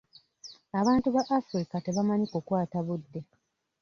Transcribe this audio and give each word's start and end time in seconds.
Abantu 0.79 1.07
ba 1.15 1.21
Afirika 1.39 1.75
tebamanyi 1.85 2.25
kukwata 2.33 2.77
budde. 2.85 3.19